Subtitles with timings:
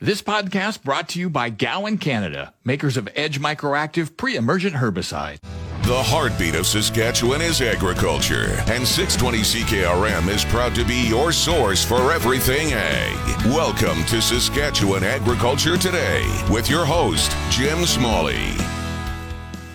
[0.00, 5.38] This podcast brought to you by Gowan Canada, makers of Edge Microactive pre-emergent herbicide.
[5.84, 11.84] The heartbeat of Saskatchewan is agriculture, and 620 CKRM is proud to be your source
[11.84, 13.46] for everything ag.
[13.46, 18.50] Welcome to Saskatchewan Agriculture Today with your host, Jim Smalley.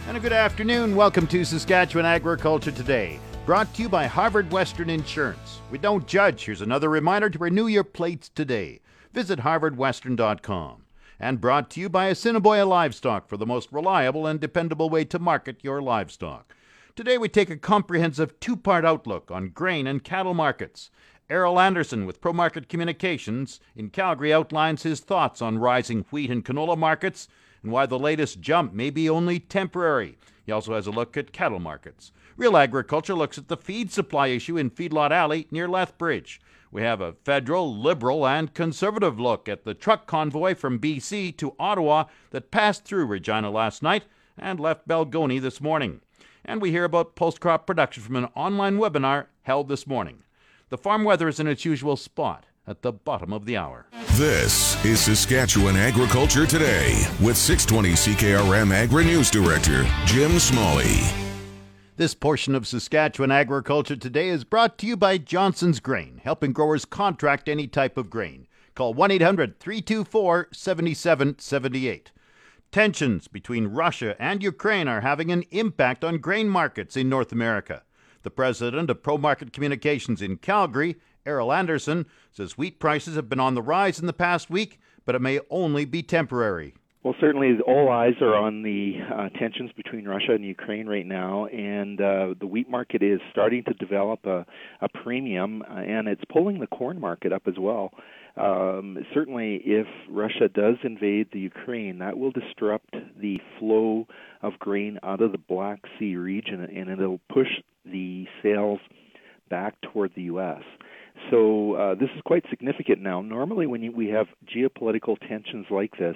[0.10, 0.98] And a good afternoon.
[0.98, 5.62] Welcome to Saskatchewan Agriculture Today, brought to you by Harvard Western Insurance.
[5.72, 6.46] We don't judge.
[6.46, 8.80] Here's another reminder to renew your plates today.
[9.12, 10.84] Visit harvardwestern.com.
[11.20, 15.18] And brought to you by Assiniboia Livestock for the most reliable and dependable way to
[15.18, 16.54] market your livestock.
[16.96, 20.92] Today we take a comprehensive two part outlook on grain and cattle markets.
[21.28, 26.78] Errol Anderson with ProMarket Communications in Calgary outlines his thoughts on rising wheat and canola
[26.78, 27.28] markets
[27.64, 30.20] and why the latest jump may be only temporary.
[30.46, 32.12] He also has a look at cattle markets.
[32.40, 36.40] Real Agriculture looks at the feed supply issue in Feedlot Alley near Lethbridge.
[36.72, 41.54] We have a federal, liberal, and conservative look at the truck convoy from BC to
[41.60, 44.04] Ottawa that passed through Regina last night
[44.38, 46.00] and left Balgonie this morning.
[46.46, 50.24] And we hear about post crop production from an online webinar held this morning.
[50.70, 53.88] The farm weather is in its usual spot at the bottom of the hour.
[54.12, 61.29] This is Saskatchewan Agriculture Today with 620 CKRM Agri News Director Jim Smalley.
[62.00, 66.86] This portion of Saskatchewan Agriculture Today is brought to you by Johnson's Grain, helping growers
[66.86, 68.48] contract any type of grain.
[68.74, 72.14] Call 1 800 324 7778.
[72.72, 77.84] Tensions between Russia and Ukraine are having an impact on grain markets in North America.
[78.24, 80.96] The president of Pro Market Communications in Calgary,
[81.26, 85.16] Errol Anderson, says wheat prices have been on the rise in the past week, but
[85.16, 86.76] it may only be temporary.
[87.02, 91.46] Well, certainly all eyes are on the uh, tensions between Russia and Ukraine right now,
[91.46, 94.46] and uh, the wheat market is starting to develop a,
[94.82, 97.92] a premium, uh, and it's pulling the corn market up as well.
[98.36, 104.06] Um, certainly, if Russia does invade the Ukraine, that will disrupt the flow
[104.42, 107.48] of grain out of the Black Sea region, and it'll push
[107.86, 108.80] the sales
[109.50, 110.64] back toward the U.S.
[111.32, 113.22] So uh, this is quite significant now.
[113.22, 116.16] Normally, when you, we have geopolitical tensions like this,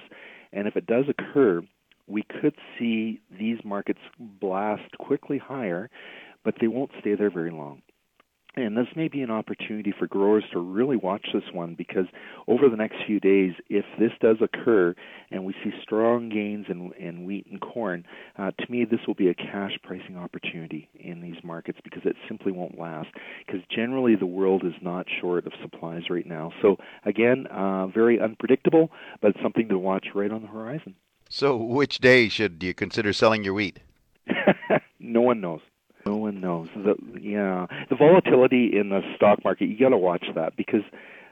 [0.53, 1.61] and if it does occur,
[2.07, 5.89] we could see these markets blast quickly higher,
[6.43, 7.81] but they won't stay there very long.
[8.55, 12.05] And this may be an opportunity for growers to really watch this one because
[12.47, 14.93] over the next few days, if this does occur
[15.31, 18.05] and we see strong gains in, in wheat and corn,
[18.37, 22.15] uh, to me, this will be a cash pricing opportunity in these markets because it
[22.27, 23.09] simply won't last.
[23.45, 26.51] Because generally, the world is not short of supplies right now.
[26.61, 30.95] So, again, uh, very unpredictable, but something to watch right on the horizon.
[31.27, 33.79] So, which day should you consider selling your wheat?
[34.99, 35.61] no one knows.
[36.05, 36.67] No one knows.
[36.75, 40.83] The, yeah, the volatility in the stock market, you got to watch that because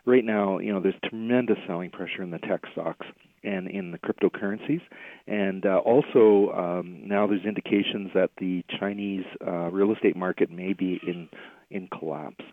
[0.06, 3.06] right now, you know, there's tremendous selling pressure in the tech stocks
[3.44, 4.82] and in the cryptocurrencies,
[5.28, 10.74] and uh, also um, now there's indications that the Chinese uh, real estate market may
[10.74, 11.28] be in
[11.72, 12.44] in collapse.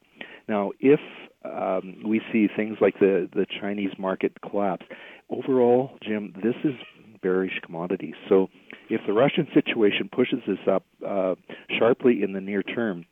[0.49, 1.01] Now, if
[1.45, 4.87] um, we see things like the the Chinese market collapse,
[5.29, 6.75] overall, Jim, this is
[7.21, 8.15] bearish commodities.
[8.29, 8.49] So
[8.89, 11.35] if the Russian situation pushes this up uh,
[11.79, 13.05] sharply in the near term,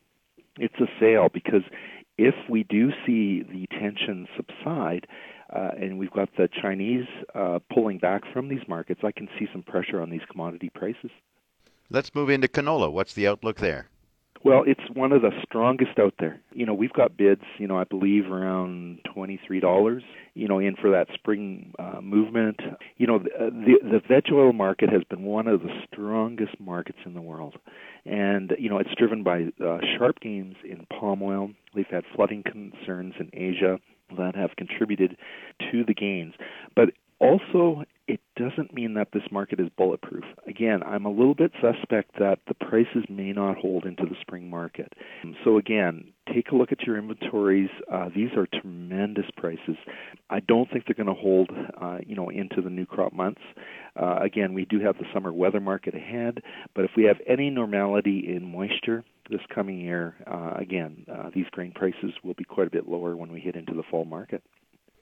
[0.58, 1.62] it's a sale because
[2.18, 5.06] if we do see the tension subside,
[5.54, 9.46] uh, and we've got the Chinese uh, pulling back from these markets, I can see
[9.52, 11.10] some pressure on these commodity prices.
[11.88, 12.90] Let's move into canola.
[12.90, 13.88] What's the outlook there?
[14.46, 16.38] Well, it's one of the strongest out there.
[16.52, 20.00] You know, we've got bids, you know, I believe around $23,
[20.34, 22.60] you know, in for that spring uh, movement.
[22.96, 26.60] You know, the, uh, the the veg oil market has been one of the strongest
[26.60, 27.56] markets in the world.
[28.04, 31.50] And, you know, it's driven by uh, sharp gains in palm oil.
[31.74, 33.80] We've had flooding concerns in Asia
[34.16, 35.16] that have contributed
[35.72, 36.34] to the gains.
[36.76, 40.24] But also, it doesn't mean that this market is bulletproof.
[40.46, 44.48] Again, I'm a little bit suspect that the prices may not hold into the spring
[44.48, 44.92] market.
[45.44, 47.70] So again, take a look at your inventories.
[47.92, 49.76] Uh, these are tremendous prices.
[50.30, 53.40] I don't think they're going to hold, uh, you know, into the new crop months.
[54.00, 56.42] Uh, again, we do have the summer weather market ahead,
[56.74, 61.46] but if we have any normality in moisture, this coming year, uh, again, uh, these
[61.50, 64.42] grain prices will be quite a bit lower when we hit into the fall market.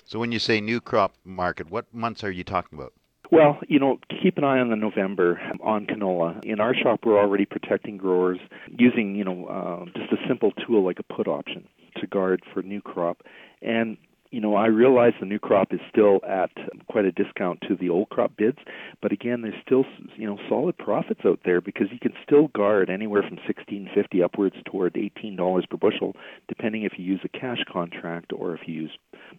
[0.05, 2.93] So when you say new crop market, what months are you talking about?
[3.31, 6.45] Well, you know, keep an eye on the November on canola.
[6.45, 10.85] In our shop, we're already protecting growers using, you know, uh, just a simple tool
[10.85, 11.67] like a put option
[11.97, 13.23] to guard for new crop.
[13.63, 13.97] And
[14.35, 16.51] you know, I realize the new crop is still at
[16.89, 18.59] quite a discount to the old crop bids,
[19.01, 19.85] but again, there's still
[20.17, 24.57] you know solid profits out there because you can still guard anywhere from 16.50 upwards
[24.67, 26.17] toward $18 per bushel,
[26.49, 28.91] depending if you use a cash contract or if you use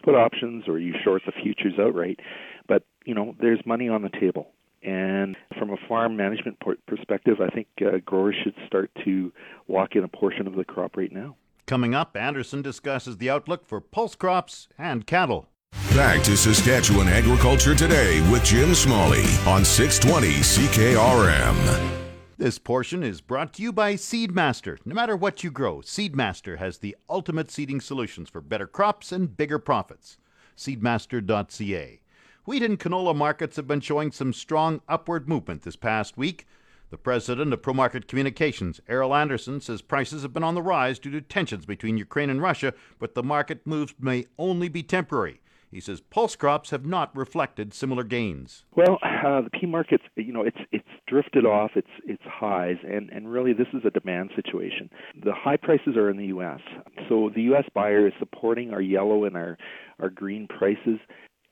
[0.02, 2.20] put options or you short the futures outright.
[2.66, 4.48] But you know, there's money on the table.
[4.82, 6.56] And from a farm management
[6.86, 9.30] perspective, I think uh, growers should start to
[9.68, 11.36] lock in a portion of the crop right now.
[11.66, 15.48] Coming up, Anderson discusses the outlook for pulse crops and cattle.
[15.96, 21.90] Back to Saskatchewan Agriculture Today with Jim Smalley on 620 CKRM.
[22.38, 24.78] This portion is brought to you by Seedmaster.
[24.84, 29.36] No matter what you grow, Seedmaster has the ultimate seeding solutions for better crops and
[29.36, 30.18] bigger profits.
[30.56, 32.00] Seedmaster.ca.
[32.44, 36.46] Wheat and canola markets have been showing some strong upward movement this past week.
[36.88, 41.10] The president of ProMarket Communications, Errol Anderson, says prices have been on the rise due
[41.10, 45.40] to tensions between Ukraine and Russia, but the market moves may only be temporary.
[45.72, 48.64] He says pulse crops have not reflected similar gains.
[48.76, 53.10] Well, uh, the pea market, you know, it's it's drifted off its its highs, and
[53.10, 54.88] and really this is a demand situation.
[55.24, 56.60] The high prices are in the U.S.,
[57.08, 57.64] so the U.S.
[57.74, 59.58] buyer is supporting our yellow and our
[59.98, 61.00] our green prices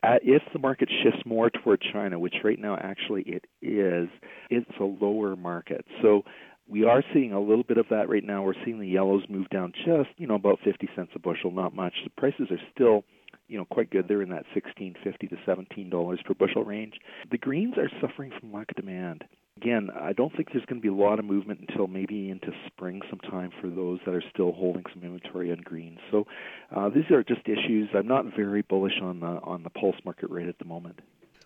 [0.05, 4.09] Uh, if the market shifts more toward China, which right now actually it is,
[4.51, 5.85] it's a lower market.
[6.03, 6.25] So
[6.69, 8.43] we are seeing a little bit of that right now.
[8.43, 11.75] We're seeing the yellows move down just, you know, about 50 cents a bushel, not
[11.75, 11.95] much.
[12.05, 13.05] The prices are still,
[13.49, 14.07] you know, quite good.
[14.07, 16.95] They're in that 16.50 to 17 dollars per bushel range.
[17.31, 19.25] The greens are suffering from lack of demand
[19.65, 22.49] again, I don't think there's going to be a lot of movement until maybe into
[22.67, 25.99] spring sometime for those that are still holding some inventory on greens.
[26.11, 26.27] So
[26.75, 27.89] uh, these are just issues.
[27.95, 31.01] I'm not very bullish on the on the pulse market rate at the moment.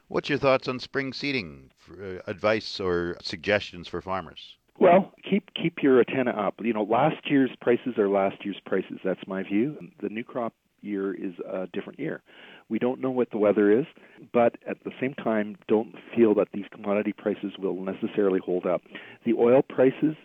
[0.09, 1.70] What's your thoughts on spring seeding?
[1.91, 4.56] Uh, advice or suggestions for farmers?
[4.81, 6.55] Well, keep keep your antenna up.
[6.61, 8.99] You know, last year's prices are last year's prices.
[9.05, 9.76] That's my view.
[10.03, 12.23] The new crop year is a different year.
[12.69, 13.87] We don't know what the weather is,
[14.32, 18.82] but at the same time, don't feel that these commodity prices will necessarily hold up.
[19.25, 20.17] The oil prices,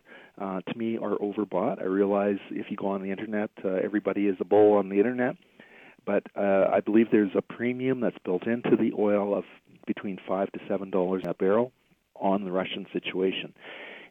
[0.42, 1.82] uh, to me, are overbought.
[1.82, 4.98] I realize if you go on the internet, uh, everybody is a bull on the
[4.98, 5.36] internet,
[6.06, 9.46] but uh, I believe there's a premium that's built into the oil of
[9.88, 11.72] between five to seven dollars a barrel
[12.16, 13.54] on the Russian situation.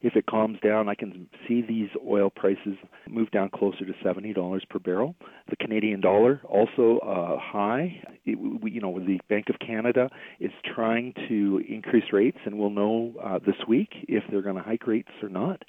[0.02, 2.76] If it calms down, I can see these oil prices
[3.08, 5.14] move down closer to $70 per barrel.
[5.48, 8.02] The Canadian dollar also uh, high.
[8.24, 10.10] It, we, you know, the Bank of Canada
[10.40, 14.62] is trying to increase rates, and we'll know uh, this week if they're going to
[14.62, 15.62] hike rates or not.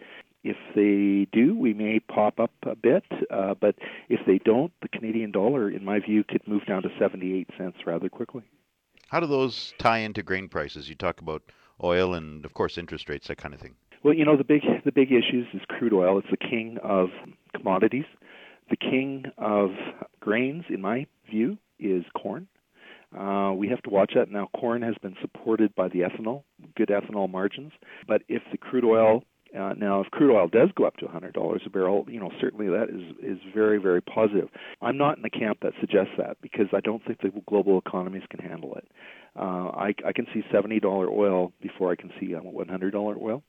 [0.44, 3.76] If they do, we may pop up a bit, uh, but
[4.10, 7.78] if they don't, the Canadian dollar, in my view, could move down to 78 cents
[7.86, 8.44] rather quickly.
[9.08, 10.90] How do those tie into grain prices?
[10.90, 11.44] You talk about
[11.82, 13.76] oil and, of course, interest rates, that kind of thing.
[14.04, 16.20] Well, you know the big the big issues is crude oil.
[16.20, 17.08] It's the king of
[17.56, 18.06] commodities.
[18.70, 19.70] The king of
[20.20, 22.48] grains, in my view, is corn.
[23.18, 24.32] Uh, we have to watch that.
[24.32, 26.44] Now, corn has been supported by the ethanol,
[26.76, 27.72] good ethanol margins.
[28.08, 29.24] But if the crude oil
[29.58, 32.68] uh, now, if crude oil does go up to $100 a barrel, you know certainly
[32.68, 34.50] that is is very very positive.
[34.82, 38.24] I'm not in the camp that suggests that because I don't think the global economies
[38.30, 38.88] can handle it.
[39.36, 43.44] Uh, I, I can see $70 oil before I can see $100 oil.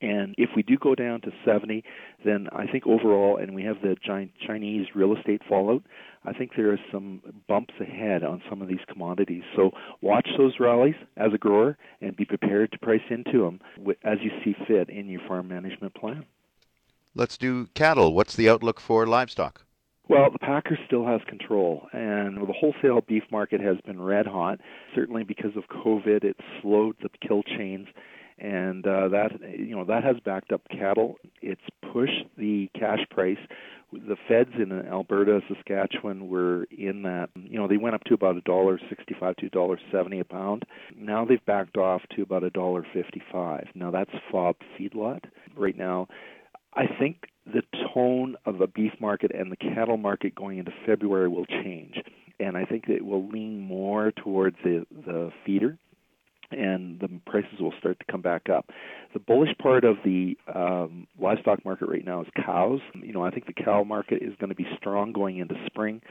[0.00, 1.82] And if we do go down to 70,
[2.24, 5.82] then I think overall, and we have the giant Chinese real estate fallout,
[6.24, 9.44] I think there are some bumps ahead on some of these commodities.
[9.54, 13.60] So watch those rallies as a grower and be prepared to price into them
[14.04, 16.24] as you see fit in your farm management plan.
[17.14, 18.12] Let's do cattle.
[18.12, 19.62] What's the outlook for livestock?
[20.08, 24.60] Well, the Packer still has control, and the wholesale beef market has been red hot.
[24.94, 27.88] Certainly because of COVID, it slowed the kill chains
[28.38, 31.16] and uh, that you know that has backed up cattle.
[31.40, 31.60] It's
[31.92, 33.38] pushed the cash price.
[33.92, 37.30] The feds in Alberta, Saskatchewan were in that.
[37.34, 40.24] You know they went up to about a dollar sixty-five to a dollar seventy a
[40.24, 40.64] pound.
[40.96, 43.68] Now they've backed off to about a dollar fifty-five.
[43.74, 45.24] Now that's FOB feedlot
[45.56, 46.08] right now.
[46.74, 47.62] I think the
[47.94, 51.94] tone of the beef market and the cattle market going into February will change,
[52.38, 55.78] and I think it will lean more towards the the feeder
[56.50, 58.70] and the prices will start to come back up.
[59.12, 62.80] The bullish part of the um, livestock market right now is cows.
[62.94, 66.02] You know, I think the cow market is going to be strong going into spring.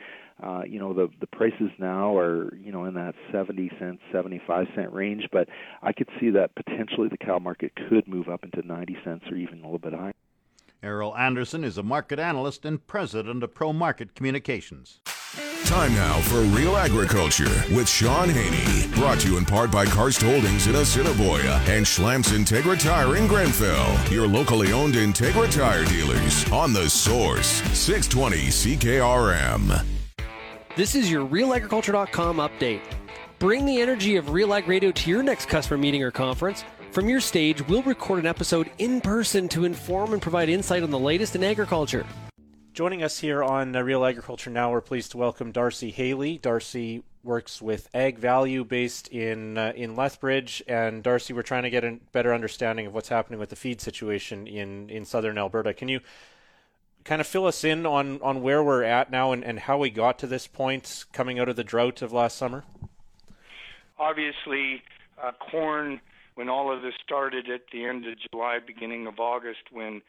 [0.44, 4.68] Uh, you know, the the prices now are you know in that 70 cent, 75
[4.76, 5.48] cent range, but
[5.82, 9.38] I could see that potentially the cow market could move up into 90 cents or
[9.38, 10.14] even a little bit higher.
[10.84, 15.00] Errol Anderson is a market analyst and president of Pro Market Communications.
[15.66, 18.88] Time now for Real Agriculture with Shaun Haney.
[18.94, 23.26] Brought to you in part by Karst Holdings in Assiniboia and Schlamps Integra Tire in
[23.26, 23.98] Grenfell.
[24.12, 27.48] Your locally owned Integra Tire dealers on the source.
[27.76, 29.86] 620 CKRM.
[30.76, 32.82] This is your RealAgriculture.com update.
[33.40, 36.64] Bring the energy of Real Ag Radio to your next customer meeting or conference.
[36.92, 40.92] From your stage, we'll record an episode in person to inform and provide insight on
[40.92, 42.06] the latest in agriculture.
[42.76, 46.38] Joining us here on uh, Real Agriculture Now, we're pleased to welcome Darcy Haley.
[46.38, 51.70] Darcy works with Ag Value based in uh, in Lethbridge, and Darcy, we're trying to
[51.70, 55.74] get a better understanding of what's happening with the feed situation in in southern Alberta.
[55.74, 56.02] Can you
[57.06, 59.90] kind of fill us in on on where we're at now and, and how we
[59.90, 62.66] got to this point coming out of the drought of last summer?
[63.98, 64.84] Obviously,
[65.24, 66.02] uh, corn
[66.34, 70.02] when all of this started at the end of July, beginning of August, when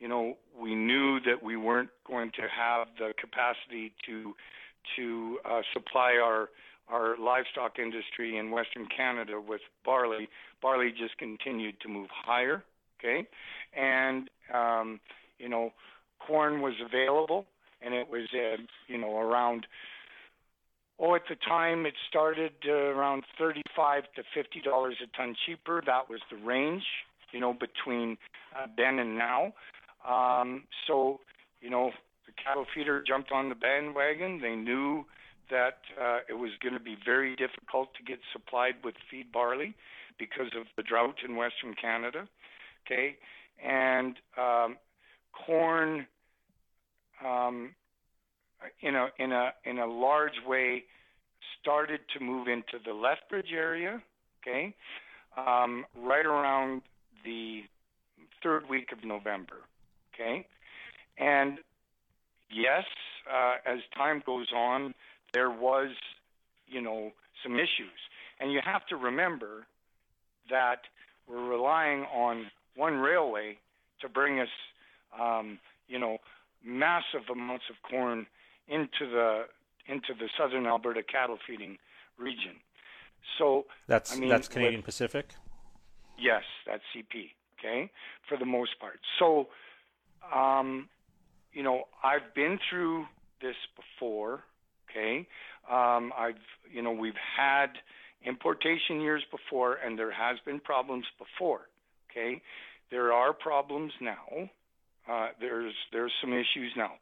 [0.00, 4.34] you know, we knew that we weren't going to have the capacity to
[4.96, 6.48] to uh, supply our
[6.88, 10.28] our livestock industry in Western Canada with barley.
[10.60, 12.64] Barley just continued to move higher.
[12.98, 13.26] Okay,
[13.76, 15.00] and um,
[15.38, 15.72] you know,
[16.26, 17.46] corn was available,
[17.82, 18.56] and it was uh,
[18.88, 19.66] you know around.
[21.02, 25.82] Oh, at the time it started uh, around 35 to 50 dollars a ton cheaper.
[25.86, 26.82] That was the range,
[27.32, 28.18] you know, between
[28.54, 29.54] uh, then and now.
[30.08, 31.20] Um, so,
[31.60, 31.90] you know,
[32.26, 34.40] the cattle feeder jumped on the bandwagon.
[34.40, 35.04] They knew
[35.50, 39.74] that uh, it was going to be very difficult to get supplied with feed barley
[40.18, 42.28] because of the drought in Western Canada.
[42.86, 43.16] Okay,
[43.64, 44.76] and um,
[45.46, 46.06] corn,
[47.24, 47.74] um,
[48.80, 50.84] in a in a in a large way,
[51.60, 54.00] started to move into the Lethbridge area.
[54.40, 54.74] Okay,
[55.36, 56.82] um, right around
[57.24, 57.62] the
[58.42, 59.56] third week of November.
[60.20, 60.46] Okay,
[61.18, 61.58] and
[62.50, 62.84] yes,
[63.30, 64.94] uh, as time goes on,
[65.32, 65.90] there was,
[66.66, 67.12] you know,
[67.42, 67.98] some issues,
[68.38, 69.66] and you have to remember
[70.50, 70.82] that
[71.28, 73.56] we're relying on one railway
[74.00, 74.48] to bring us,
[75.18, 75.58] um,
[75.88, 76.18] you know,
[76.64, 78.26] massive amounts of corn
[78.68, 79.44] into the
[79.86, 81.78] into the southern Alberta cattle feeding
[82.18, 82.56] region.
[83.38, 85.30] So that's I mean, that's Canadian with, Pacific.
[86.18, 87.30] Yes, that's CP.
[87.58, 87.90] Okay,
[88.28, 89.00] for the most part.
[89.18, 89.48] So
[90.34, 90.88] um,
[91.52, 93.06] you know, I've been through
[93.40, 94.40] this before.
[94.90, 95.26] Okay,
[95.70, 96.34] um, I've
[96.72, 97.68] you know we've had
[98.24, 101.62] importation years before, and there has been problems before.
[102.10, 102.42] Okay,
[102.90, 104.50] there are problems now.
[105.10, 106.92] Uh, there's there's some issues now.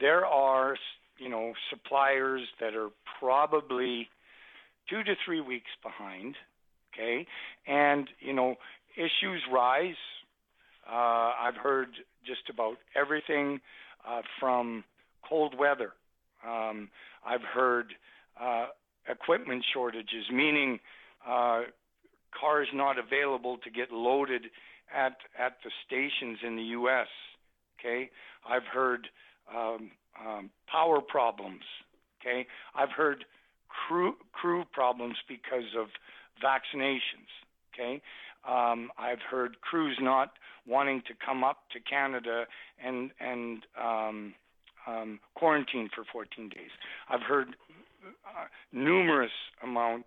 [0.00, 0.76] There are
[1.18, 2.88] you know suppliers that are
[3.20, 4.08] probably
[4.90, 6.34] two to three weeks behind.
[6.92, 7.26] Okay,
[7.66, 8.56] and you know
[8.96, 9.94] issues rise.
[10.90, 11.88] Uh, I've heard
[12.26, 13.60] just about everything
[14.08, 14.84] uh, from
[15.28, 15.92] cold weather.
[16.46, 16.88] Um,
[17.26, 17.92] I've heard
[18.40, 18.66] uh,
[19.08, 20.78] equipment shortages, meaning
[21.26, 21.62] uh,
[22.38, 24.42] cars not available to get loaded
[24.94, 27.08] at at the stations in the U.S.
[27.78, 28.10] Okay,
[28.48, 29.08] I've heard
[29.54, 29.90] um,
[30.24, 31.62] um, power problems.
[32.20, 33.24] Okay, I've heard
[33.68, 35.88] crew crew problems because of
[36.42, 37.28] vaccinations.
[37.74, 38.02] Okay,
[38.46, 40.32] um, I've heard crews not
[40.66, 42.44] wanting to come up to Canada
[42.84, 44.34] and and um,
[44.86, 46.70] um, quarantine for 14 days.
[47.08, 49.30] I've heard uh, numerous
[49.62, 50.06] amount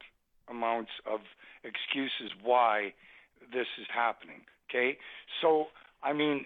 [0.49, 1.21] amounts of
[1.63, 2.93] excuses why
[3.53, 4.41] this is happening.
[4.69, 4.97] Okay,
[5.41, 5.67] so
[6.03, 6.45] I mean,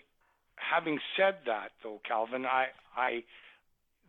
[0.55, 3.23] having said that, though, Kelvin, I I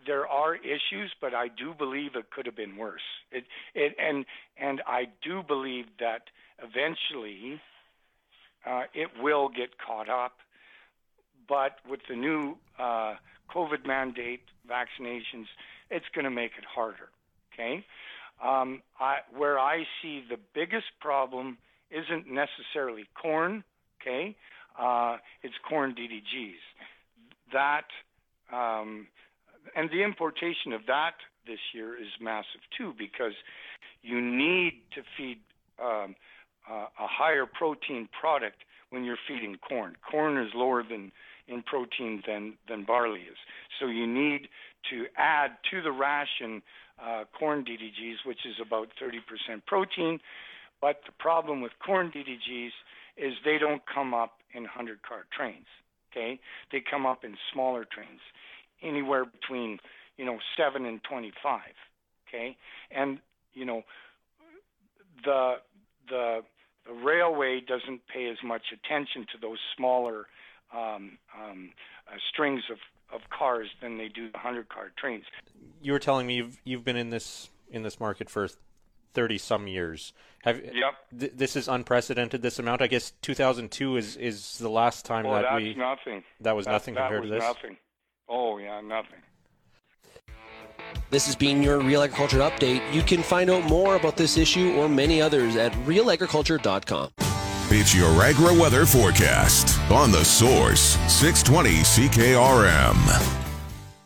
[0.05, 3.01] there are issues, but I do believe it could have been worse.
[3.31, 4.25] It it and
[4.61, 6.23] and I do believe that
[6.59, 7.61] eventually
[8.67, 10.33] uh, it will get caught up.
[11.49, 13.15] But with the new uh,
[13.55, 15.47] COVID mandate vaccinations,
[15.91, 17.09] it's going to make it harder.
[17.55, 17.85] Okay,
[18.45, 21.59] um, I, where I see the biggest problem
[21.91, 23.65] isn't necessarily corn.
[24.01, 24.37] Okay,
[24.79, 26.55] uh, it's corn DDGs.
[27.53, 27.87] That
[28.53, 29.07] um,
[29.75, 31.15] and the importation of that
[31.47, 33.33] this year is massive too because
[34.03, 35.39] you need to feed
[35.83, 36.15] um,
[36.71, 38.57] uh, a higher protein product
[38.91, 39.97] when you're feeding corn.
[40.09, 41.13] Corn is lower than
[41.49, 43.39] in protein than than barley is.
[43.81, 44.49] So you need
[44.91, 46.63] to add to the ration
[47.03, 49.21] uh, corn DDGs, which is about 30%
[49.67, 50.19] protein.
[50.81, 52.71] But the problem with corn DDGs
[53.17, 55.67] is they don't come up in 100 car trains.
[56.13, 56.41] Okay,
[56.73, 58.21] they come up in smaller trains,
[58.83, 59.79] anywhere between
[60.17, 61.61] you know seven and 25.
[62.29, 62.57] Okay,
[62.91, 63.19] and
[63.55, 63.83] you know
[65.25, 65.55] the
[66.09, 66.43] the
[66.87, 70.27] the railway doesn't pay as much attention to those smaller
[70.73, 71.71] um, um,
[72.09, 72.79] uh, strings of,
[73.13, 75.25] of cars than they do the hundred car trains.
[75.83, 78.49] You were telling me you've you've been in this in this market for
[79.15, 80.13] thirty some years.
[80.43, 80.75] Have Yep.
[81.19, 82.41] th- this is unprecedented.
[82.43, 82.83] This amount.
[82.83, 86.23] I guess 2002 is is the last time Well, that that's we nothing.
[86.41, 87.43] that was That- nothing that compared was to this.
[87.45, 87.77] Nothing.
[88.29, 89.19] Oh yeah, nothing.
[91.11, 92.93] This has been your Real Agriculture Update.
[92.93, 97.11] You can find out more about this issue or many others at realagriculture.com.
[97.69, 103.43] It's your agri weather forecast on the source 620 CKRM.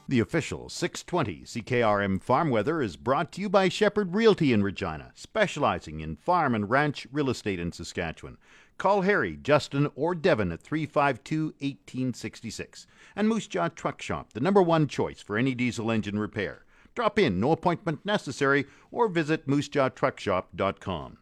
[0.09, 5.12] The official 620 CKRM farm weather is brought to you by Shepherd Realty in Regina,
[5.15, 8.37] specializing in farm and ranch real estate in Saskatchewan.
[8.80, 12.87] Call Harry, Justin, or Devin at 352 1866.
[13.14, 16.64] And Moose Jaw Truck Shop, the number one choice for any diesel engine repair.
[16.94, 21.18] Drop in, no appointment necessary, or visit moosejawtruckshop.com.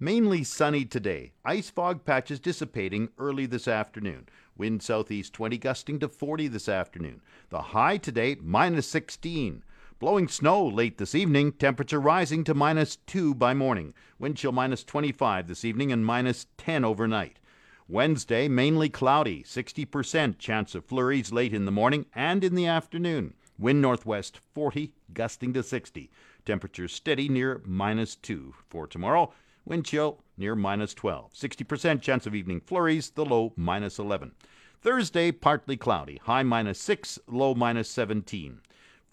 [0.00, 1.32] Mainly sunny today.
[1.44, 4.26] Ice fog patches dissipating early this afternoon.
[4.56, 7.20] Wind southeast 20 gusting to 40 this afternoon.
[7.50, 9.62] The high today minus 16.
[10.00, 13.94] Blowing snow late this evening, temperature rising to minus 2 by morning.
[14.18, 17.38] Wind chill minus 25 this evening and minus 10 overnight.
[17.86, 23.34] Wednesday, mainly cloudy, 60% chance of flurries late in the morning and in the afternoon.
[23.56, 26.10] Wind northwest 40, gusting to 60.
[26.44, 29.32] Temperature steady near minus 2 for tomorrow.
[29.64, 31.32] Wind chill near minus 12.
[31.32, 34.32] 60% chance of evening flurries, the low minus 11.
[34.82, 38.60] Thursday, partly cloudy, high minus 6, low minus 17.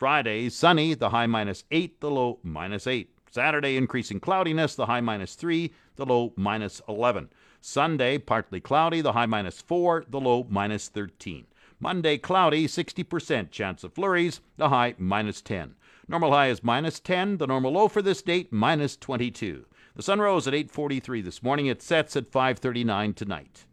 [0.01, 3.07] Friday, sunny, the high minus 8, the low minus 8.
[3.29, 7.29] Saturday, increasing cloudiness, the high minus 3, the low minus 11.
[7.61, 11.45] Sunday, partly cloudy, the high minus 4, the low minus 13.
[11.79, 15.75] Monday, cloudy, 60% chance of flurries, the high minus 10.
[16.07, 19.67] Normal high is minus 10, the normal low for this date minus 22.
[19.95, 21.67] The sun rose at 8:43 this morning.
[21.67, 23.65] It sets at 5:39 tonight.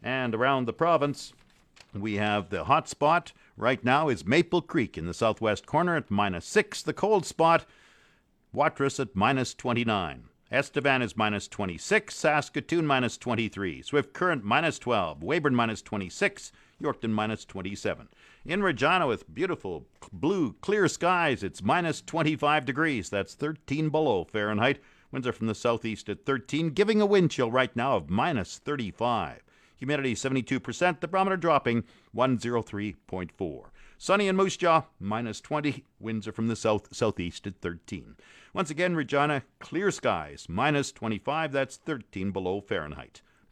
[0.00, 1.32] And around the province,
[1.92, 6.10] we have the hot spot right now is Maple Creek in the southwest corner at
[6.10, 6.82] minus 6.
[6.82, 7.64] The cold spot,
[8.52, 10.24] Watrous at minus 29.
[10.52, 12.14] Estevan is minus 26.
[12.14, 13.82] Saskatoon minus 23.
[13.82, 15.22] Swift Current minus 12.
[15.22, 16.52] Weyburn minus 26.
[16.80, 18.08] Yorkton minus 27.
[18.44, 23.08] In Regina with beautiful blue clear skies, it's minus 25 degrees.
[23.08, 24.80] That's 13 below Fahrenheit.
[25.10, 28.58] Winds are from the southeast at 13, giving a wind chill right now of minus
[28.58, 29.43] 35.
[29.84, 31.84] Humidity 72%, the barometer dropping
[32.16, 33.64] 103.4.
[33.98, 35.84] Sunny in Moose Jaw, minus 20.
[36.00, 38.16] Winds are from the south southeast at 13.
[38.54, 41.52] Once again, Regina, clear skies, minus 25.
[41.52, 43.20] That's 13 below Fahrenheit.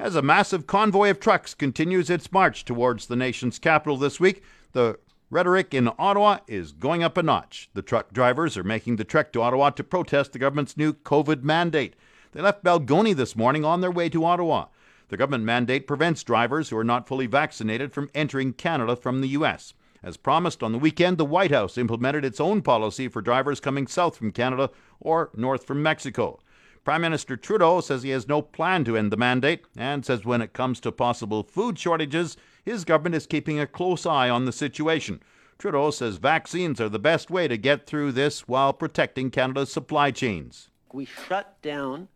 [0.00, 4.42] As a massive convoy of trucks continues its march towards the nation's capital this week,
[4.72, 7.68] the rhetoric in Ottawa is going up a notch.
[7.74, 11.42] The truck drivers are making the trek to Ottawa to protest the government's new COVID
[11.42, 11.96] mandate.
[12.32, 14.68] They left Balgonie this morning on their way to Ottawa.
[15.10, 19.28] The government mandate prevents drivers who are not fully vaccinated from entering Canada from the
[19.28, 19.74] U.S.
[20.02, 23.86] As promised on the weekend, the White House implemented its own policy for drivers coming
[23.86, 26.40] south from Canada or north from Mexico.
[26.84, 30.40] Prime Minister Trudeau says he has no plan to end the mandate and says when
[30.40, 34.52] it comes to possible food shortages, his government is keeping a close eye on the
[34.52, 35.22] situation.
[35.58, 40.10] Trudeau says vaccines are the best way to get through this while protecting Canada's supply
[40.10, 40.70] chains.
[40.92, 42.08] We shut down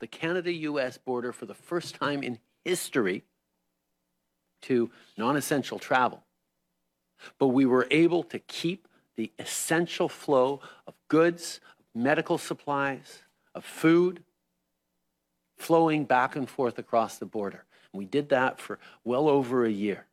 [0.00, 3.24] the Canada US border for the first time in history
[4.62, 6.24] to non essential travel.
[7.38, 11.60] But we were able to keep the essential flow of goods,
[11.94, 13.22] medical supplies,
[13.58, 14.22] of food
[15.58, 17.64] flowing back and forth across the border.
[17.92, 20.06] We did that for well over a year.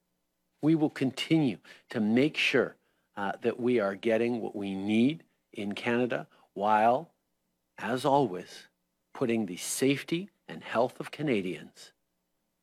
[0.62, 1.58] We will continue
[1.92, 2.76] to make sure
[3.16, 7.12] uh, that we are getting what we need in Canada while,
[7.78, 8.68] as always,
[9.14, 11.92] putting the safety and health of Canadians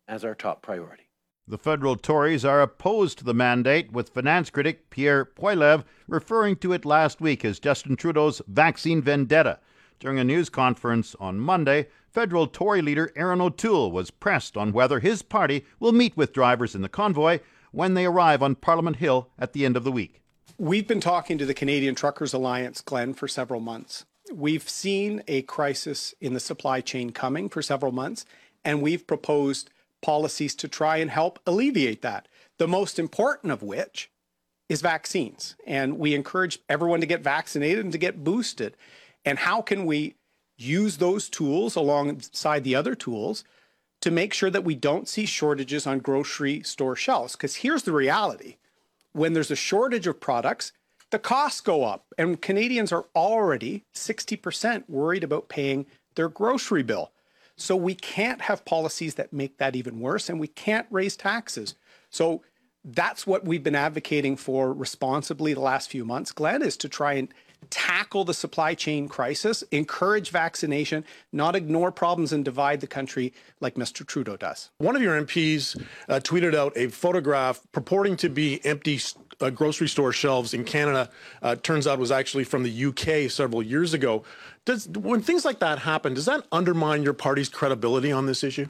[0.08, 1.04] as our top priority.
[1.46, 6.72] The federal Tories are opposed to the mandate, with finance critic Pierre Poilievre referring to
[6.72, 9.58] it last week as Justin Trudeau's vaccine vendetta.
[10.02, 14.98] During a news conference on Monday, federal Tory leader Erin O'Toole was pressed on whether
[14.98, 17.38] his party will meet with drivers in the convoy
[17.70, 20.20] when they arrive on Parliament Hill at the end of the week.
[20.58, 24.04] We've been talking to the Canadian Truckers Alliance, Glenn, for several months.
[24.34, 28.26] We've seen a crisis in the supply chain coming for several months,
[28.64, 32.26] and we've proposed policies to try and help alleviate that.
[32.58, 34.10] The most important of which
[34.68, 35.54] is vaccines.
[35.66, 38.76] And we encourage everyone to get vaccinated and to get boosted.
[39.24, 40.16] And how can we
[40.56, 43.44] use those tools alongside the other tools
[44.00, 47.32] to make sure that we don't see shortages on grocery store shelves?
[47.32, 48.56] Because here's the reality
[49.12, 50.72] when there's a shortage of products,
[51.10, 52.06] the costs go up.
[52.16, 57.12] And Canadians are already 60% worried about paying their grocery bill.
[57.56, 61.74] So we can't have policies that make that even worse, and we can't raise taxes.
[62.10, 62.42] So
[62.84, 67.12] that's what we've been advocating for responsibly the last few months, Glenn, is to try
[67.12, 67.32] and
[67.70, 73.74] tackle the supply chain crisis, encourage vaccination, not ignore problems and divide the country like
[73.74, 74.06] Mr.
[74.06, 74.70] Trudeau does.
[74.78, 79.00] One of your MPs uh, tweeted out a photograph purporting to be empty
[79.40, 81.10] uh, grocery store shelves in Canada.
[81.42, 84.22] Uh, turns out was actually from the UK several years ago.
[84.64, 88.68] Does when things like that happen, does that undermine your party's credibility on this issue?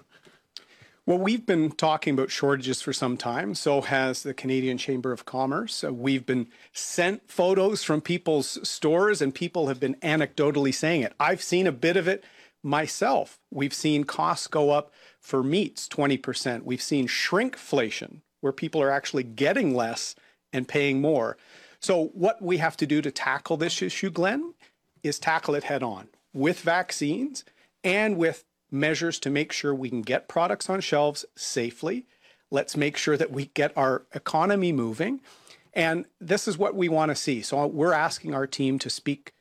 [1.04, 3.56] Well, we've been talking about shortages for some time.
[3.56, 5.82] So has the Canadian Chamber of Commerce.
[5.82, 11.12] Uh, we've been sent photos from people's stores, and people have been anecdotally saying it.
[11.18, 12.22] I've seen a bit of it
[12.62, 13.40] myself.
[13.50, 16.62] We've seen costs go up for meats 20%.
[16.62, 20.14] We've seen shrinkflation, where people are actually getting less
[20.52, 21.36] and paying more.
[21.80, 24.54] So, what we have to do to tackle this issue, Glenn,
[25.02, 27.44] is tackle it head on with vaccines
[27.82, 32.06] and with measures to make sure we can get products on shelves safely.
[32.50, 35.20] Let's make sure that we get our economy moving.
[35.72, 37.42] And this is what we want to see.
[37.42, 39.32] So we're asking our team to speak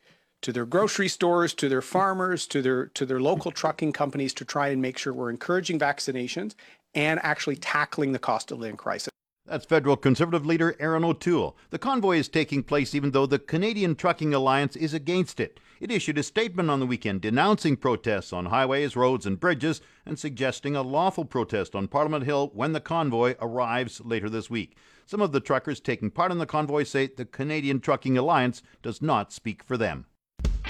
[0.42, 4.46] to their grocery stores, to their farmers, to their to their local trucking companies to
[4.46, 6.56] try and make sure we're encouraging vaccinations
[6.94, 9.11] and actually tackling the cost of living crisis.
[9.46, 11.58] That's federal conservative leader Erin O'Toole.
[11.72, 15.60] The convoy is taking place even though the Canadian Trucking Alliance is against it.
[15.80, 20.20] It issued a statement on the weekend denouncing protests on highways, roads, and bridges and
[20.20, 24.78] suggesting a lawful protest on Parliament Hill when the convoy arrives later this week.
[25.08, 29.02] Some of the truckers taking part in the convoy say the Canadian Trucking Alliance does
[29.02, 30.06] not speak for them.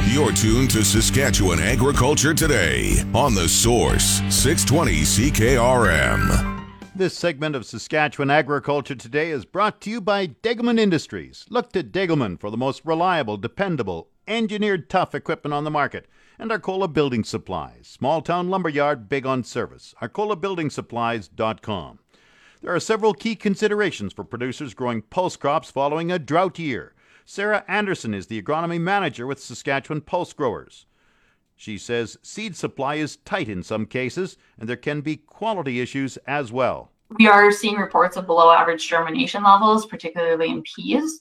[0.06, 6.61] You're tuned to Saskatchewan Agriculture Today on The Source, 620 CKRM.
[7.02, 11.48] This segment of Saskatchewan Agriculture Today is brought to you by Degelman Industries.
[11.50, 16.06] Look to Degelman for the most reliable, dependable, engineered tough equipment on the market,
[16.38, 19.96] and Arcola Building Supplies, small town lumberyard big on service.
[20.00, 21.98] ArcolaBuildingSupplies.com.
[22.62, 26.94] There are several key considerations for producers growing pulse crops following a drought year.
[27.26, 30.86] Sarah Anderson is the agronomy manager with Saskatchewan Pulse Growers.
[31.62, 36.18] She says seed supply is tight in some cases, and there can be quality issues
[36.26, 36.90] as well.
[37.20, 41.20] We are seeing reports of below average germination levels, particularly in peas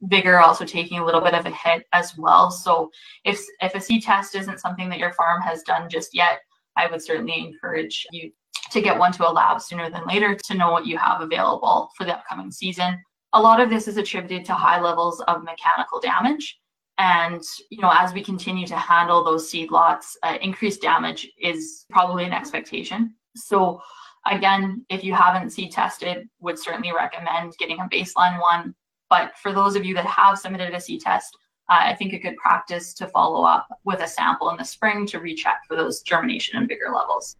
[0.00, 2.50] vigor also taking a little bit of a hit as well.
[2.50, 2.90] So
[3.26, 6.40] if if a seed test isn't something that your farm has done just yet,
[6.78, 8.32] I would certainly encourage you
[8.70, 11.90] to get one to a lab sooner than later to know what you have available
[11.94, 12.98] for the upcoming season.
[13.34, 16.58] A lot of this is attributed to high levels of mechanical damage.
[16.98, 21.86] And, you know, as we continue to handle those seed lots, uh, increased damage is
[21.90, 23.14] probably an expectation.
[23.34, 23.80] So
[24.30, 28.74] again, if you haven't seed tested, would certainly recommend getting a baseline one
[29.14, 31.36] but for those of you that have submitted a seed test,
[31.70, 35.06] uh, I think a good practice to follow up with a sample in the spring
[35.06, 37.36] to recheck for those germination and vigor levels.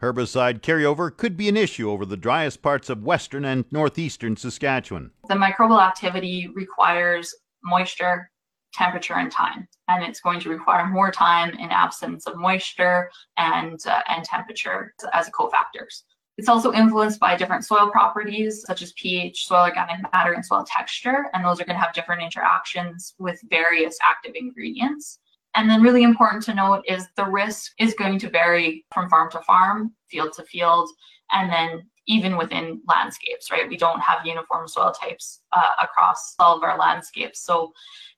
[0.00, 5.10] Herbicide carryover could be an issue over the driest parts of western and northeastern Saskatchewan.
[5.28, 7.34] The microbial activity requires
[7.64, 8.30] moisture,
[8.78, 13.78] temperature, and time, and it's going to require more time in absence of moisture and
[13.86, 16.04] uh, and temperature as cofactors.
[16.38, 20.64] It's also influenced by different soil properties such as pH, soil organic matter, and soil
[20.64, 21.26] texture.
[21.34, 25.18] And those are going to have different interactions with various active ingredients.
[25.56, 29.30] And then, really important to note is the risk is going to vary from farm
[29.32, 30.88] to farm, field to field,
[31.32, 33.68] and then even within landscapes, right?
[33.68, 37.40] We don't have uniform soil types uh, across all of our landscapes.
[37.44, 37.72] So,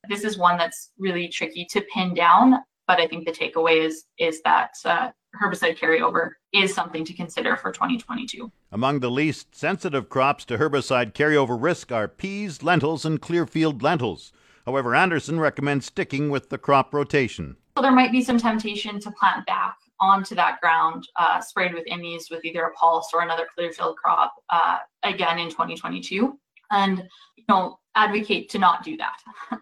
[0.08, 2.56] this is one that's really tricky to pin down.
[2.86, 5.10] But I think the takeaway is is that uh,
[5.40, 8.50] herbicide carryover is something to consider for 2022.
[8.72, 14.32] Among the least sensitive crops to herbicide carryover risk are peas, lentils, and clearfield lentils.
[14.66, 17.56] However, Anderson recommends sticking with the crop rotation.
[17.76, 21.86] So there might be some temptation to plant back onto that ground uh, sprayed with
[21.86, 26.38] IMIs with either a pulse or another clearfield crop uh, again in 2022.
[26.70, 29.18] And, you know, advocate to not do that.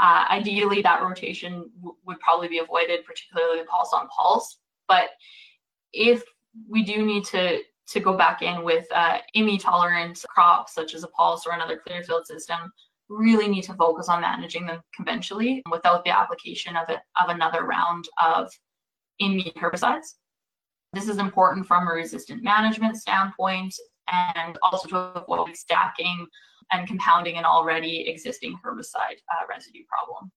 [0.00, 1.70] Uh, ideally, that rotation
[2.06, 4.58] would probably be avoided, particularly pulse on pulse.
[4.88, 5.10] But
[5.92, 6.22] if
[6.68, 11.02] we do need to to go back in with uh, IMI tolerant crops such as
[11.02, 12.72] a pulse or another clearfield system,
[13.08, 18.08] really need to focus on managing them conventionally without the application of, of another round
[18.24, 18.48] of
[19.20, 20.14] IMI herbicides.
[20.92, 23.74] This is important from a resistant management standpoint
[24.08, 26.26] and also to avoid stacking
[26.72, 30.30] and compounding an already existing herbicide uh, residue problem.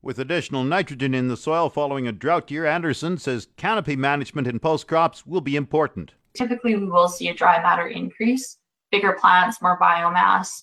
[0.00, 4.58] With additional nitrogen in the soil following a drought year, Anderson says canopy management in
[4.58, 6.14] pulse crops will be important.
[6.34, 8.58] Typically, we will see a dry matter increase,
[8.90, 10.62] bigger plants, more biomass,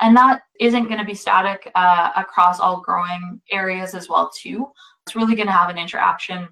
[0.00, 4.68] and that isn't going to be static uh, across all growing areas as well too.
[5.04, 6.48] It's really going to have an interaction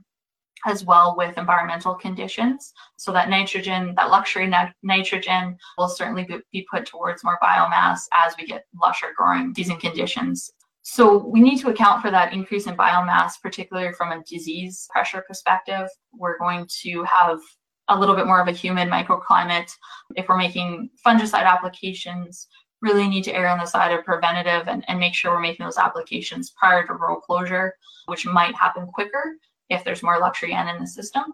[0.66, 2.72] as well with environmental conditions.
[2.96, 4.50] So that nitrogen, that luxury
[4.83, 10.50] nitrogen will certainly be put towards more biomass as we get lusher growing season conditions.
[10.83, 15.24] So we need to account for that increase in biomass, particularly from a disease pressure
[15.27, 15.88] perspective.
[16.12, 17.40] We're going to have
[17.88, 19.70] a little bit more of a humid microclimate.
[20.16, 22.48] If we're making fungicide applications,
[22.83, 25.64] really need to err on the side of preventative and, and make sure we're making
[25.64, 27.74] those applications prior to row closure,
[28.07, 29.37] which might happen quicker
[29.70, 31.24] if there's more luxury N in the system.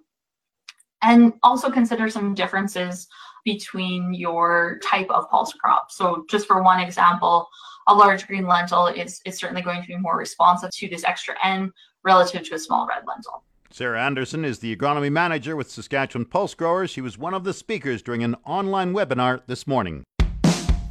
[1.03, 3.09] And also consider some differences
[3.45, 5.91] between your type of pulse crop.
[5.91, 7.49] So just for one example,
[7.89, 11.35] a large green lentil is, is certainly going to be more responsive to this extra
[11.43, 11.73] N
[12.05, 13.45] relative to a small red lentil.
[13.73, 16.91] Sarah Anderson is the agronomy manager with Saskatchewan Pulse Growers.
[16.91, 20.03] She was one of the speakers during an online webinar this morning.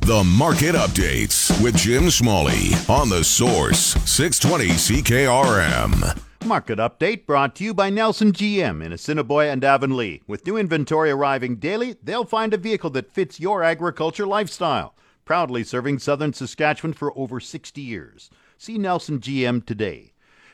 [0.01, 6.28] The Market Updates with Jim Smalley on the Source 620 CKRM.
[6.45, 10.21] Market update brought to you by Nelson GM in Assiniboia and Avonlea.
[10.25, 14.95] With new inventory arriving daily, they'll find a vehicle that fits your agriculture lifestyle.
[15.25, 18.29] Proudly serving southern Saskatchewan for over 60 years.
[18.57, 20.13] See Nelson GM today.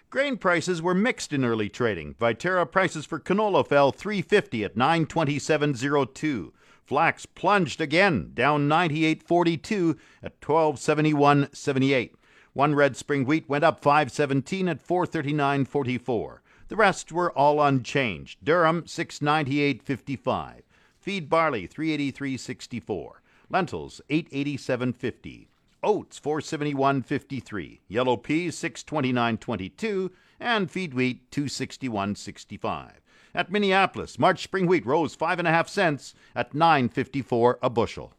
[0.10, 2.16] Grain prices were mixed in early trading.
[2.16, 6.52] Viterra prices for canola fell 350 at 927.02.
[6.84, 12.12] Flax plunged again, down 98.42 at 1271.78.
[12.56, 16.38] One red spring wheat went up 517 at 439.44.
[16.70, 18.46] The rest were all unchanged.
[18.46, 20.62] Durum 698.55.
[20.98, 23.10] Feed barley 383.64.
[23.50, 25.48] Lentils 887.50.
[25.84, 27.80] Oats 471.53.
[27.90, 32.92] Yellow peas 629.22 and feed wheat 261.65.
[33.34, 38.14] At Minneapolis, March spring wheat rose 5.5 cents at 9.54 a bushel.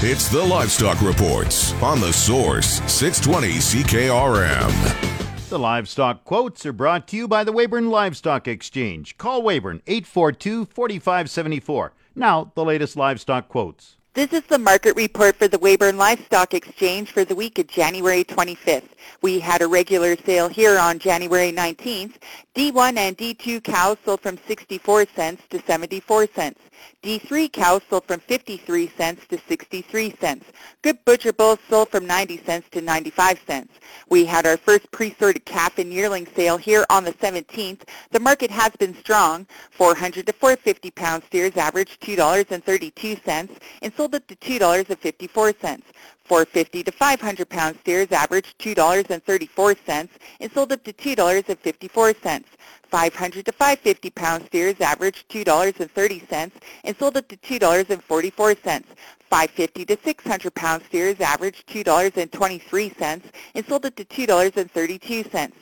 [0.00, 5.48] It's the Livestock Reports on the Source 620 CKRM.
[5.48, 9.16] The livestock quotes are brought to you by the Weyburn Livestock Exchange.
[9.16, 11.94] Call Weyburn 842 4574.
[12.14, 13.96] Now, the latest livestock quotes.
[14.12, 18.22] This is the market report for the Weyburn Livestock Exchange for the week of January
[18.22, 18.88] 25th.
[19.22, 22.14] We had a regular sale here on January 19th.
[22.54, 26.60] D1 and D2 cows sold from 64 cents to 74 cents.
[27.02, 30.46] D3 cows sold from 53 cents to 63 cents.
[30.82, 33.72] Good butcher bulls sold from 90 cents to 95 cents.
[34.08, 37.82] We had our first pre-sorted calf and yearling sale here on the 17th.
[38.10, 39.46] The market has been strong.
[39.70, 43.50] 400 to 450 pound steers averaged $2.32
[43.82, 45.82] and sold up to $2.54.
[46.24, 50.08] 450 to 500 pound steers averaged $2.34
[50.40, 52.44] and sold up to $2.54.
[52.90, 56.50] 500 to 550 pound steers averaged $2.30
[56.84, 58.84] and sold up to $2.44.
[59.28, 63.22] 550 to 600 pound steers averaged $2.23
[63.54, 65.52] and sold it to $2.32.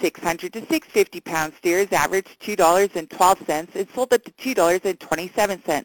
[0.00, 5.84] 600 to 650 pound steers averaged $2.12 and sold it to $2.27.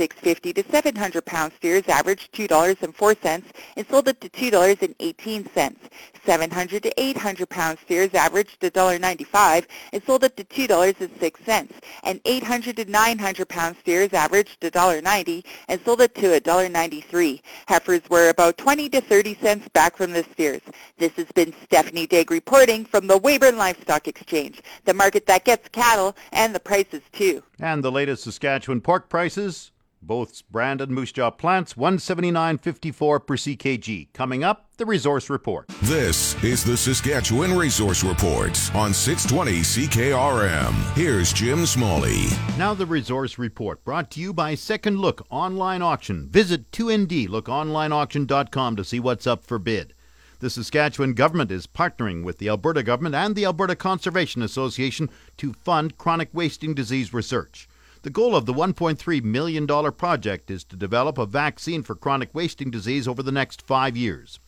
[0.00, 3.42] 650 to 700 pound steers averaged $2.04
[3.76, 5.76] and sold it to $2.18.
[6.24, 11.70] 700 to 800 pound steers averaged $1.95 and sold it to $2.06.
[12.04, 17.42] And 800 to 900 pound steers averaged $1.90 and sold it to $1.93.
[17.68, 20.62] Heifers were about 20 to 30 cents back from the steers.
[20.96, 25.68] This has been Stephanie Digg reporting from the Weyburn Livestock Exchange, the market that gets
[25.68, 27.42] cattle and the prices too.
[27.58, 34.12] And the latest Saskatchewan pork prices both branded Moose Jaw plants, 179.54 per CKG.
[34.12, 35.68] Coming up, the Resource Report.
[35.82, 40.72] This is the Saskatchewan Resource Report on 620 CKRM.
[40.94, 42.24] Here's Jim Smalley.
[42.56, 46.28] Now, the Resource Report brought to you by Second Look Online Auction.
[46.28, 49.94] Visit 2ndlookonlineauction.com to see what's up for bid.
[50.40, 55.52] The Saskatchewan government is partnering with the Alberta government and the Alberta Conservation Association to
[55.52, 57.68] fund chronic wasting disease research.
[58.02, 62.70] The goal of the $1.3 million project is to develop a vaccine for chronic wasting
[62.70, 64.40] disease over the next five years.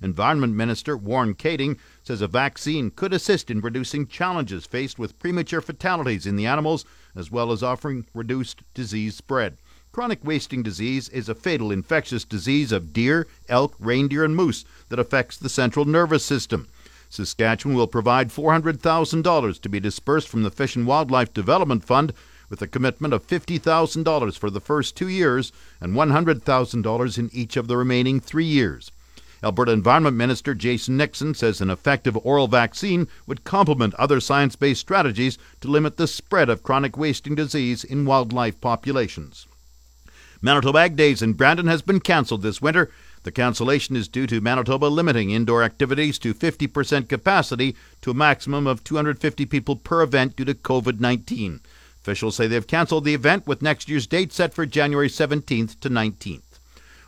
[0.00, 5.60] Environment Minister Warren Kaeding says a vaccine could assist in reducing challenges faced with premature
[5.60, 6.84] fatalities in the animals,
[7.16, 9.56] as well as offering reduced disease spread.
[9.90, 15.00] Chronic wasting disease is a fatal infectious disease of deer, elk, reindeer, and moose that
[15.00, 16.68] affects the central nervous system.
[17.08, 22.12] Saskatchewan will provide $400,000 to be dispersed from the Fish and Wildlife Development Fund
[22.50, 27.68] with a commitment of $50,000 for the first two years and $100,000 in each of
[27.68, 28.90] the remaining three years.
[29.42, 34.82] Alberta Environment Minister Jason Nixon says an effective oral vaccine would complement other science based
[34.82, 39.46] strategies to limit the spread of chronic wasting disease in wildlife populations.
[40.42, 42.90] Manitoba Ag Days in Brandon has been cancelled this winter.
[43.22, 48.66] The cancellation is due to Manitoba limiting indoor activities to 50% capacity to a maximum
[48.66, 51.60] of 250 people per event due to COVID 19.
[52.02, 55.90] Officials say they've cancelled the event with next year's date set for January 17th to
[55.90, 56.42] 19th.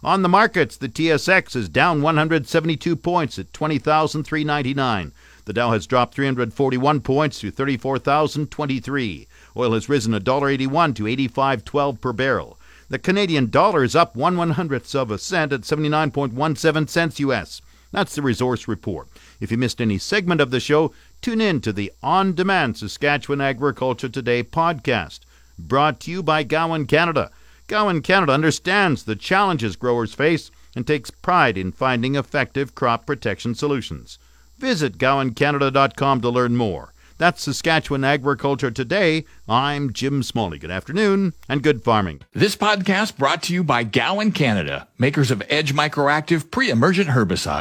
[0.05, 5.13] On the markets, the TSX is down 172 points at 20,399.
[5.45, 9.29] The Dow has dropped 341 points to 34,023.
[9.57, 12.59] Oil has risen $1.81 to 85.12 per barrel.
[12.89, 17.63] The Canadian dollar is up one one hundredths of a cent at 79.17 cents US.
[17.91, 19.09] That's the resource report.
[19.41, 23.41] If you missed any segment of the show, tune in to the on demand Saskatchewan
[23.41, 25.21] Agriculture Today podcast,
[25.57, 27.31] brought to you by Gowan Canada.
[27.69, 33.55] Gowan Canada understands the challenges growers face and takes pride in finding effective crop protection
[33.55, 34.19] solutions.
[34.59, 36.93] Visit gowancanada.com to learn more.
[37.19, 39.25] That's Saskatchewan Agriculture Today.
[39.49, 40.59] I'm Jim Smalley.
[40.59, 42.23] Good afternoon and good farming.
[42.33, 47.61] This podcast brought to you by Gowan Canada, makers of Edge Microactive pre-emergent herbicide.